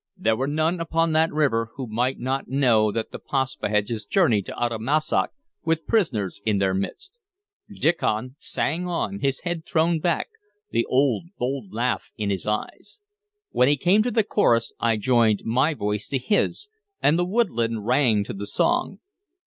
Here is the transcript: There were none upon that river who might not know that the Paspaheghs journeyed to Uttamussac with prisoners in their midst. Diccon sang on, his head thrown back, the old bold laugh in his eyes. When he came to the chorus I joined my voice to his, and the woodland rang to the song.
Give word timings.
There 0.17 0.35
were 0.35 0.47
none 0.47 0.79
upon 0.79 1.11
that 1.11 1.31
river 1.31 1.69
who 1.75 1.85
might 1.85 2.17
not 2.17 2.47
know 2.47 2.91
that 2.91 3.11
the 3.11 3.19
Paspaheghs 3.19 4.03
journeyed 4.07 4.47
to 4.47 4.53
Uttamussac 4.53 5.29
with 5.63 5.85
prisoners 5.85 6.41
in 6.43 6.57
their 6.57 6.73
midst. 6.73 7.19
Diccon 7.69 8.33
sang 8.39 8.87
on, 8.87 9.19
his 9.19 9.41
head 9.41 9.63
thrown 9.63 9.99
back, 9.99 10.29
the 10.71 10.85
old 10.87 11.25
bold 11.37 11.71
laugh 11.71 12.11
in 12.17 12.31
his 12.31 12.47
eyes. 12.47 12.99
When 13.51 13.67
he 13.67 13.77
came 13.77 14.01
to 14.01 14.09
the 14.09 14.23
chorus 14.23 14.73
I 14.79 14.97
joined 14.97 15.43
my 15.45 15.75
voice 15.75 16.07
to 16.07 16.17
his, 16.17 16.67
and 16.99 17.19
the 17.19 17.23
woodland 17.23 17.85
rang 17.85 18.23
to 18.23 18.33
the 18.33 18.47
song. 18.47 19.01